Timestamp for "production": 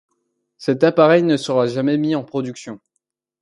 2.23-2.79